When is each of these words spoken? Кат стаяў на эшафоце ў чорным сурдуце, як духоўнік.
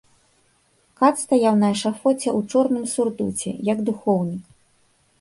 Кат 1.01 1.15
стаяў 1.25 1.55
на 1.61 1.69
эшафоце 1.75 2.29
ў 2.37 2.49
чорным 2.51 2.85
сурдуце, 2.97 3.49
як 3.73 3.77
духоўнік. 3.95 4.45